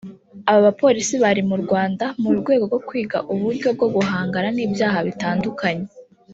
[0.49, 5.87] Aba bapolisi bari mu Rwanda mu rwego rwo kwiga uburyo bwo guhangana n’ibyaha bitandukanye